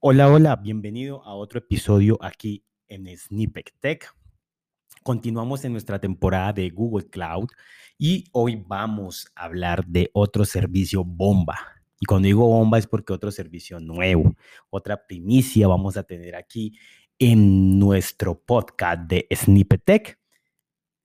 [0.00, 4.14] Hola, hola, bienvenido a otro episodio aquí en Snippet Tech.
[5.02, 7.48] Continuamos en nuestra temporada de Google Cloud
[7.98, 11.58] y hoy vamos a hablar de otro servicio bomba.
[11.98, 14.36] Y cuando digo bomba es porque otro servicio nuevo,
[14.70, 16.78] otra primicia vamos a tener aquí
[17.18, 20.18] en nuestro podcast de Snippet Tech.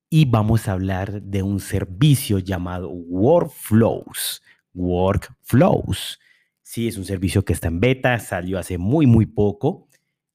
[0.07, 4.44] Y vamos a hablar de un servicio llamado Workflows.
[4.75, 6.20] Workflows.
[6.74, 9.89] Sí, es un servicio que está en beta, salió hace muy, muy poco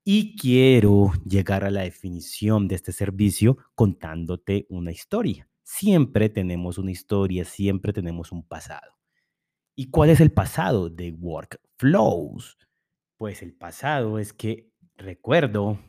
[0.04, 5.48] y quiero llegar a la definición de este servicio contándote una historia.
[5.64, 9.00] Siempre tenemos una historia, siempre tenemos un pasado.
[9.74, 12.56] ¿Y cuál es el pasado de Workflows?
[13.16, 15.80] Pues el pasado es que recuerdo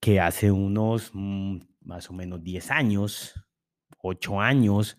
[0.00, 3.34] que hace unos mm, más o menos 10 años,
[3.98, 4.96] 8 años,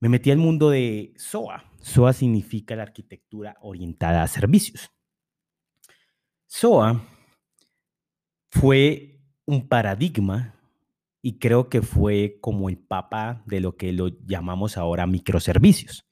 [0.00, 1.64] me metí al mundo de SOA.
[1.80, 4.90] SOA significa la arquitectura orientada a servicios.
[6.46, 7.04] SOA
[8.50, 10.54] fue un paradigma
[11.20, 16.06] y creo que fue como el papá de lo que lo llamamos ahora microservicios.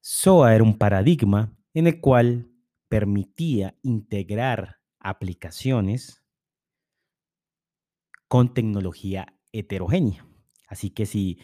[0.00, 2.50] SOA era un paradigma en el cual
[2.88, 6.22] permitía integrar aplicaciones
[8.28, 10.26] con tecnología heterogénea.
[10.68, 11.38] Así que si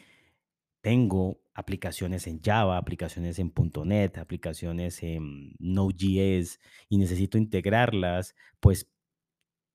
[0.80, 3.52] tengo aplicaciones en Java, aplicaciones en
[3.84, 8.90] .NET, aplicaciones en Node.js y necesito integrarlas, pues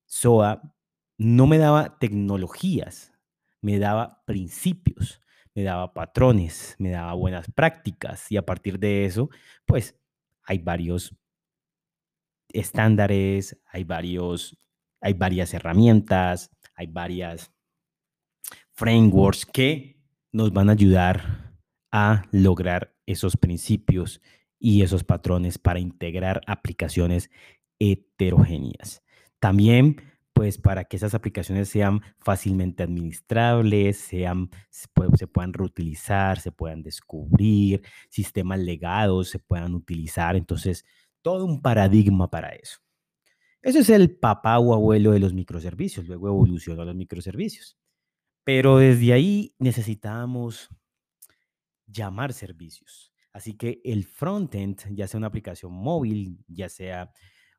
[0.05, 0.73] SOA
[1.17, 3.13] no me daba tecnologías,
[3.61, 5.21] me daba principios,
[5.53, 9.29] me daba patrones, me daba buenas prácticas y a partir de eso,
[9.65, 9.99] pues
[10.43, 11.15] hay varios
[12.49, 14.57] estándares, hay varios
[14.99, 17.51] hay varias herramientas, hay varias
[18.73, 21.46] frameworks que nos van a ayudar
[21.91, 24.21] a lograr esos principios
[24.59, 27.29] y esos patrones para integrar aplicaciones
[27.79, 29.03] heterogéneas.
[29.39, 30.01] También,
[30.33, 37.81] pues para que esas aplicaciones sean fácilmente administrables, sean, se puedan reutilizar, se puedan descubrir,
[38.09, 40.35] sistemas legados se puedan utilizar.
[40.35, 40.85] Entonces,
[41.21, 42.79] todo un paradigma para eso.
[43.61, 47.77] Eso es el papá o abuelo de los microservicios, luego evolucionó los microservicios.
[48.43, 50.69] Pero desde ahí necesitábamos
[51.87, 53.11] llamar servicios.
[53.33, 57.11] Así que el frontend, ya sea una aplicación móvil, ya sea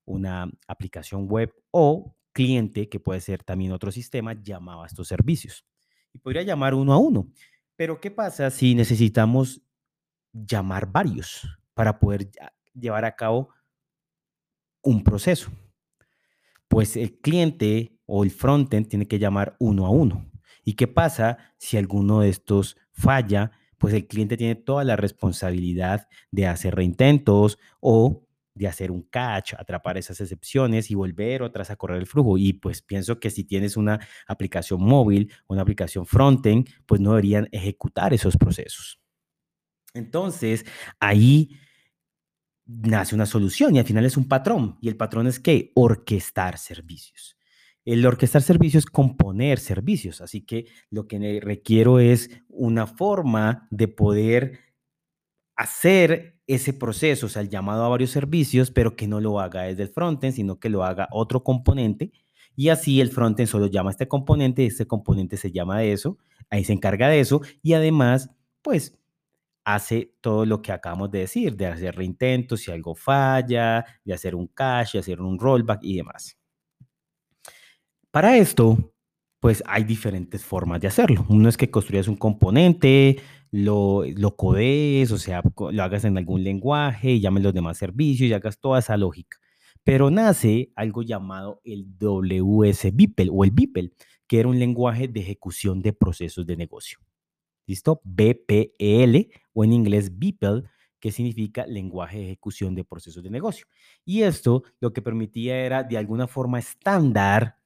[0.05, 5.65] una aplicación web o cliente, que puede ser también otro sistema, llamaba a estos servicios.
[6.12, 7.33] Y podría llamar uno a uno.
[7.77, 9.62] Pero ¿qué pasa si necesitamos
[10.33, 12.31] llamar varios para poder
[12.75, 13.50] llevar a cabo
[14.83, 15.50] un proceso?
[16.69, 20.31] Pues el cliente o el frontend tiene que llamar uno a uno.
[20.65, 26.09] ¿Y qué pasa si alguno de estos falla pues el cliente tiene toda la responsabilidad
[26.31, 31.77] de hacer reintentos o de hacer un catch, atrapar esas excepciones y volver otras a
[31.77, 32.37] correr el flujo.
[32.37, 37.49] Y pues pienso que si tienes una aplicación móvil, una aplicación frontend, pues no deberían
[37.53, 39.00] ejecutar esos procesos.
[39.94, 40.67] Entonces,
[41.00, 41.56] ahí
[42.67, 44.77] nace una solución y al final es un patrón.
[44.83, 47.38] Y el patrón es que orquestar servicios.
[47.88, 53.88] El orquestar servicios es componer servicios, así que lo que requiero es una forma de
[53.88, 54.59] poder
[55.56, 59.62] hacer ese proceso, o sea, el llamado a varios servicios, pero que no lo haga
[59.62, 62.12] desde el frontend, sino que lo haga otro componente.
[62.54, 66.19] Y así el frontend solo llama a este componente, este componente se llama de eso,
[66.50, 68.28] ahí se encarga de eso y además,
[68.60, 68.99] pues
[69.65, 74.34] hace todo lo que acabamos de decir, de hacer reintentos si algo falla, de hacer
[74.34, 76.38] un cache, de hacer un rollback y demás.
[78.10, 78.92] Para esto,
[79.41, 81.26] pues hay diferentes formas de hacerlo.
[81.28, 83.20] Uno es que construyas un componente,
[83.50, 88.30] lo, lo codees, o sea, lo hagas en algún lenguaje y llames los demás servicios
[88.30, 89.38] y hagas toda esa lógica.
[89.84, 93.94] Pero nace algo llamado el WS BPEL o el BPEL,
[94.26, 96.98] que era un lenguaje de ejecución de procesos de negocio.
[97.66, 98.00] ¿Listo?
[98.04, 100.64] BPL o en inglés BPEL,
[101.00, 103.66] que significa lenguaje de ejecución de procesos de negocio.
[104.04, 107.57] Y esto lo que permitía era de alguna forma estándar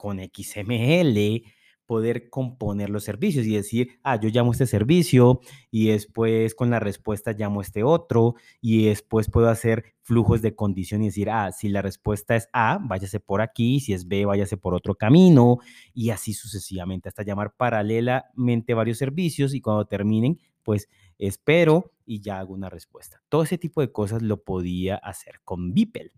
[0.00, 1.42] con XML
[1.84, 6.80] poder componer los servicios y decir, ah, yo llamo este servicio y después con la
[6.80, 11.68] respuesta llamo este otro y después puedo hacer flujos de condición y decir, ah, si
[11.68, 15.58] la respuesta es A, váyase por aquí, si es B, váyase por otro camino
[15.92, 20.88] y así sucesivamente hasta llamar paralelamente varios servicios y cuando terminen, pues
[21.18, 23.20] espero y ya hago una respuesta.
[23.28, 26.12] Todo ese tipo de cosas lo podía hacer con Vipel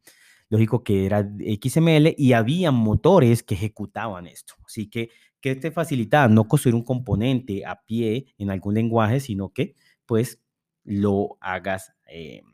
[0.52, 4.52] lógico que era XML y había motores que ejecutaban esto.
[4.66, 5.08] Así que,
[5.40, 6.28] ¿qué te facilita?
[6.28, 10.43] No construir un componente a pie en algún lenguaje, sino que pues
[10.84, 12.44] lo hagas em,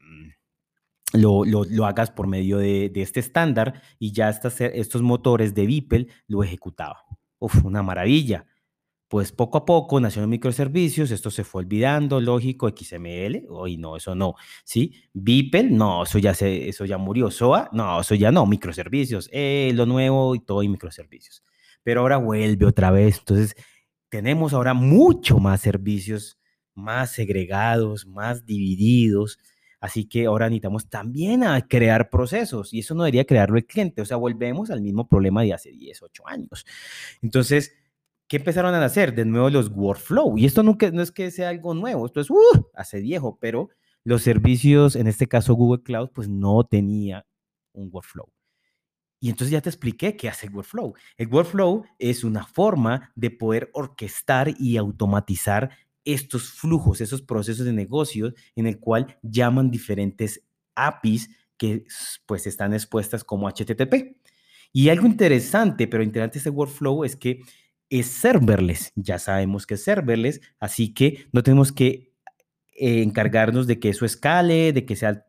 [1.13, 6.09] lo, lo, hagas por medio de, este estándar y ya estas, estos motores de Vipel
[6.29, 7.03] lo ejecutaban.
[7.41, 8.47] Uf, una maravilla.
[9.09, 14.15] Pues poco a poco nacieron microservicios, esto se fue olvidando, lógico, XML, hoy no, eso
[14.15, 14.35] no,
[14.65, 14.95] ¿sí?
[15.15, 19.73] Vipel, no, eso ya, se, eso ya murió, SOA, no, eso ya no, microservicios, eh,
[19.75, 21.43] lo nuevo y todo y microservicios.
[21.83, 23.57] Pero ahora vuelve otra vez, entonces
[24.11, 26.39] tenemos ahora mucho más servicios,
[26.75, 29.39] más segregados, más divididos,
[29.81, 34.03] Así que ahora necesitamos también a crear procesos y eso no debería crearlo el cliente.
[34.03, 36.67] O sea, volvemos al mismo problema de hace 10, 8 años.
[37.23, 37.75] Entonces,
[38.29, 39.15] ¿qué empezaron a hacer?
[39.15, 40.39] De nuevo los workflow.
[40.39, 43.71] Y esto nunca, no es que sea algo nuevo, esto es uh, hace viejo, pero
[44.05, 47.27] los servicios, en este caso Google Cloud, pues no tenía
[47.73, 48.29] un workflow.
[49.21, 50.95] Y entonces ya te expliqué qué hace el workflow.
[51.17, 55.71] El workflow es una forma de poder orquestar y automatizar
[56.05, 60.43] estos flujos, esos procesos de negocios en el cual llaman diferentes
[60.75, 61.85] APIs que
[62.27, 64.17] pues están expuestas como HTTP.
[64.73, 67.41] Y algo interesante, pero interesante este workflow es que
[67.91, 68.93] es serverless.
[68.95, 72.15] Ya sabemos que es serverless, así que no tenemos que
[72.75, 75.25] eh, encargarnos de que eso escale, de que sea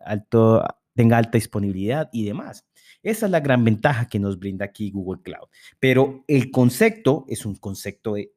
[0.00, 0.64] alto,
[0.94, 2.66] tenga alta disponibilidad y demás.
[3.02, 5.48] Esa es la gran ventaja que nos brinda aquí Google Cloud.
[5.78, 8.32] Pero el concepto es un concepto de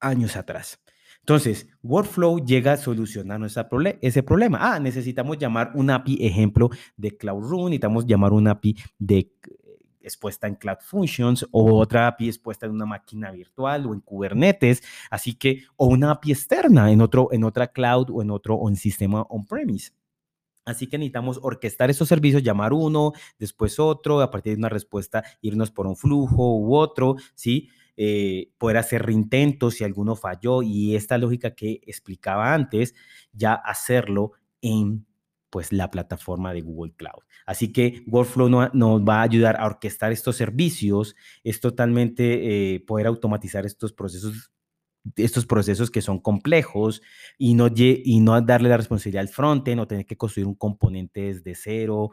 [0.00, 0.80] años atrás.
[1.20, 3.40] Entonces, Workflow llega a solucionar
[4.00, 4.58] ese problema.
[4.60, 9.32] Ah, necesitamos llamar un API ejemplo de Cloud Run, necesitamos llamar un API de
[10.06, 14.00] eh, expuesta en Cloud Functions o otra API expuesta en una máquina virtual o en
[14.00, 18.58] Kubernetes, así que o una API externa en otro en otra cloud o en otro
[18.68, 19.92] en sistema on-premise.
[20.64, 25.22] Así que necesitamos orquestar esos servicios, llamar uno, después otro, a partir de una respuesta
[25.40, 27.68] irnos por un flujo u otro, ¿sí?
[27.96, 32.94] Eh, poder hacer reintentos si alguno falló y esta lógica que explicaba antes,
[33.32, 35.06] ya hacerlo en
[35.56, 37.22] pues la plataforma de Google Cloud.
[37.46, 43.06] Así que Workflow nos va a ayudar a orquestar estos servicios, es totalmente eh, poder
[43.06, 44.52] automatizar estos procesos
[45.16, 47.00] estos procesos que son complejos
[47.38, 51.32] y no, y no darle la responsabilidad al frontend o tener que construir un componente
[51.32, 52.10] desde cero,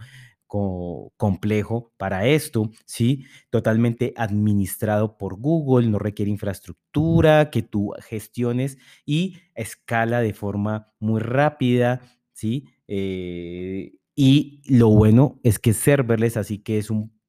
[1.18, 3.26] complejo para esto, ¿sí?
[3.50, 11.20] Totalmente administrado por Google, no requiere infraestructura que tú gestiones y escala de forma muy
[11.20, 12.02] rápida,
[12.34, 12.68] ¿sí?
[12.88, 17.20] Eh, y lo bueno es que es serverless, así que es un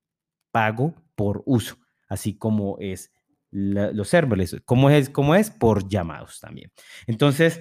[0.50, 1.76] pago por uso,
[2.08, 3.12] así como es
[3.50, 4.60] los serverless.
[4.64, 5.08] ¿Cómo es?
[5.08, 5.50] ¿Cómo es?
[5.50, 6.72] Por llamados también.
[7.06, 7.60] Entonces,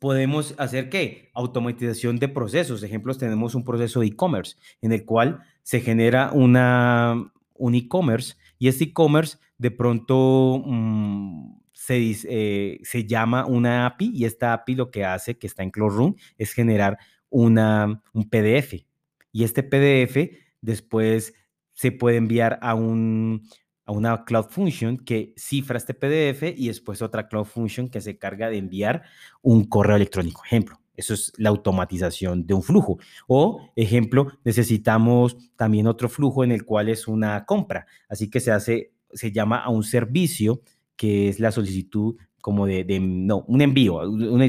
[0.00, 1.30] podemos hacer qué?
[1.34, 2.82] Automatización de procesos.
[2.82, 8.68] Ejemplos, tenemos un proceso de e-commerce en el cual se genera una, un e-commerce y
[8.68, 14.90] este e-commerce de pronto mm, se, eh, se llama una API y esta API lo
[14.90, 16.98] que hace, que está en Cloud es generar
[17.30, 18.84] una, un PDF.
[19.30, 21.34] Y este PDF después
[21.74, 23.48] se puede enviar a un,
[23.86, 28.18] a una Cloud Function que cifra este PDF y después otra Cloud Function que se
[28.18, 29.04] carga de enviar
[29.40, 30.42] un correo electrónico.
[30.44, 32.98] Ejemplo, eso es la automatización de un flujo.
[33.28, 37.86] O, ejemplo, necesitamos también otro flujo en el cual es una compra.
[38.08, 40.60] Así que se hace, se llama a un servicio
[40.98, 44.42] que es la solicitud como de, no, un envío, un, un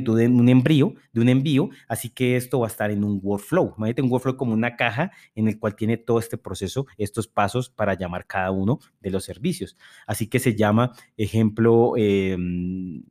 [0.49, 3.73] envío, de un envío, así que esto va a estar en un workflow.
[3.77, 7.69] Imagínate un workflow como una caja en el cual tiene todo este proceso, estos pasos
[7.69, 9.77] para llamar cada uno de los servicios.
[10.07, 13.03] Así que se llama, ejemplo, em,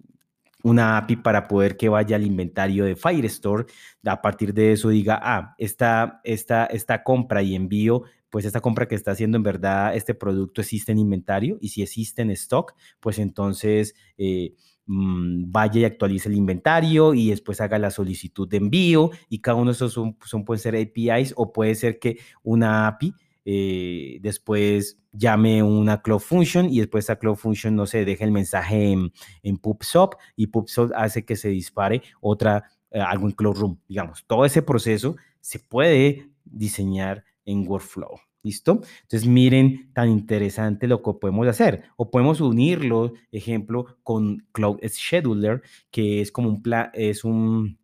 [0.63, 3.67] una API para poder que vaya al inventario de Firestore.
[4.05, 8.87] A partir de eso diga, ah, esta, esta, esta compra y envío pues esta compra
[8.87, 12.75] que está haciendo en verdad este producto existe en inventario y si existe en stock,
[13.01, 14.55] pues entonces eh,
[14.87, 19.57] mm, vaya y actualice el inventario y después haga la solicitud de envío y cada
[19.57, 23.15] uno de esos son, son pueden ser APIs o puede ser que una API
[23.51, 28.31] eh, después llame una Cloud Function y después esa Cloud Function, no se deje el
[28.31, 29.11] mensaje en,
[29.43, 34.23] en PubSub y PubSub hace que se dispare otra, eh, algo en Cloud Room, digamos.
[34.27, 38.21] Todo ese proceso se puede diseñar en Workflow.
[38.43, 38.83] ¿Listo?
[39.03, 41.85] Entonces, miren tan interesante lo que podemos hacer.
[41.97, 46.63] O podemos unirlo, ejemplo, con Cloud Scheduler, que es como un,
[46.93, 47.79] es un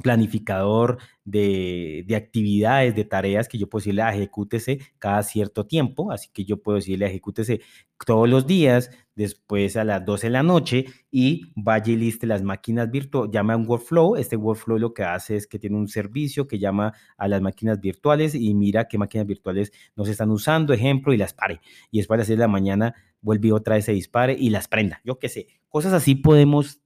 [0.00, 6.44] planificador de, actividades, de tareas que yo puedo decirle ejecútese cada cierto tiempo, así que
[6.44, 7.60] yo puedo decirle ejecútese
[8.04, 12.42] todos los días, después a las 12 de la noche y vaya y liste las
[12.42, 15.88] máquinas virtuales, llama a un workflow, este workflow lo que hace es que tiene un
[15.88, 20.30] servicio que llama a las máquinas virtuales y mira qué máquinas virtuales no se están
[20.30, 23.76] usando, ejemplo, y las pare, y después a las 6 de la mañana vuelve otra
[23.76, 26.80] vez se dispare y las prenda, yo qué sé, cosas así podemos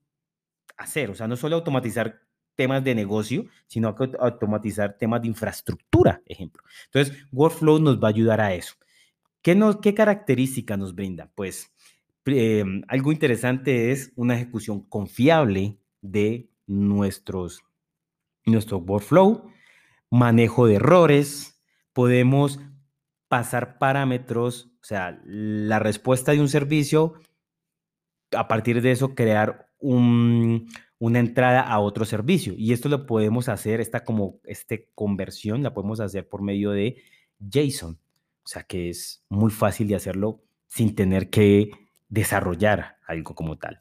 [0.77, 2.26] hacer, o sea, no solo automatizar
[2.57, 6.63] temas de negocio, sino que automatizar temas de infraestructura, ejemplo.
[6.87, 8.75] Entonces, Workflow nos va a ayudar a eso.
[9.43, 11.31] ¿Qué, qué características nos brinda?
[11.35, 11.73] Pues
[12.25, 17.61] em, algo interesante es una ejecución confiable de nuestros,
[18.45, 19.53] nuestro workflow,
[20.11, 22.59] manejo de errores, podemos
[23.29, 27.15] pasar parámetros, o sea, la respuesta de un servicio,
[28.33, 29.69] a partir de eso crear
[30.99, 32.55] una entrada a otro servicio.
[32.57, 37.03] Y esto lo podemos hacer, esta como este conversión la podemos hacer por medio de
[37.39, 37.99] JSON.
[38.45, 41.71] O sea que es muy fácil de hacerlo sin tener que
[42.09, 43.81] desarrollar algo como tal.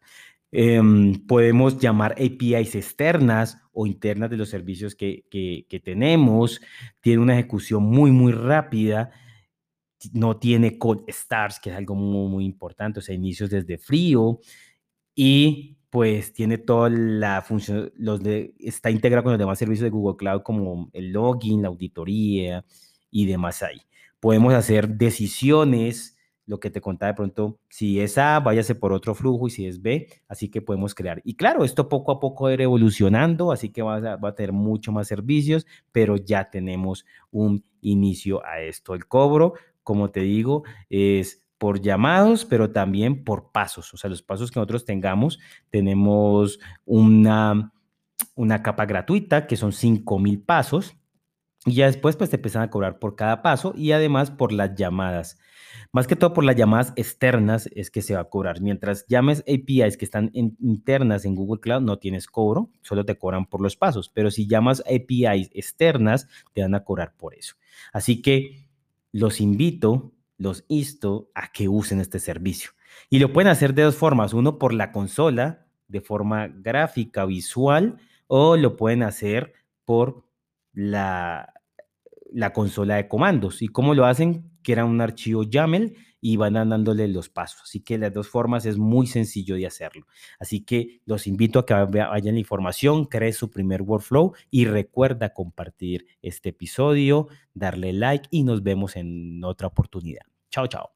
[0.51, 6.61] Em, podemos llamar APIs externas o internas de los servicios que, que, tenemos.
[7.01, 9.11] Tiene una ejecución muy, muy rápida.
[10.13, 14.39] No tiene cold starts, que es algo muy, muy importante, o sea, inicios desde frío.
[15.13, 17.89] Y pues tiene toda la función,
[18.59, 22.65] está integrado con los demás servicios de Google Cloud como el login, la auditoría
[23.09, 23.79] y demás ahí.
[24.19, 29.15] Podemos hacer decisiones lo que te contaba de pronto, si es A, váyase por otro
[29.15, 31.21] flujo y si es B, así que podemos crear.
[31.23, 34.35] Y claro, esto poco a poco va a ir evolucionando, así que va a, va
[34.35, 38.95] tener mucho más servicios, pero ya tenemos un inicio a esto.
[38.95, 43.91] El cobro, como te digo, es por llamados, pero también por pasos.
[43.91, 45.39] O sea, los pasos que nosotros tengamos,
[45.71, 47.73] tenemos una,
[48.35, 50.95] una capa gratuita que son 5000 pasos.
[51.65, 54.75] Y ya después, pues te empiezan a cobrar por cada paso y además por las
[54.75, 55.39] llamadas.
[55.91, 58.61] Más que todo por las llamadas externas es que se va a cobrar.
[58.61, 63.47] Mientras llames APIs que están internas en Google Cloud, no tienes cobro, solo te cobran
[63.47, 64.11] por los pasos.
[64.13, 67.55] Pero si llamas APIs externas, te van a cobrar por eso.
[67.91, 68.67] Así que
[69.11, 72.71] los invito, los insto a que usen este servicio.
[73.09, 74.33] Y lo pueden hacer de dos formas.
[74.33, 79.53] Uno por la consola, de forma gráfica, visual, o lo pueden hacer
[79.85, 80.25] por
[80.73, 81.53] la,
[82.31, 83.61] la consola de comandos.
[83.61, 84.51] ¿Y cómo lo hacen?
[84.71, 85.95] era un archivo YAML
[86.27, 87.61] y van dándole los pasos.
[87.65, 90.07] Así que las dos formas es muy sencillo de hacerlo.
[90.39, 95.35] Así que los invito a que vayan la información, cree su primer workflow y recuerda
[95.35, 100.23] compartir este episodio, darle like y nos vemos en otra oportunidad.
[100.49, 100.94] Chao, chao.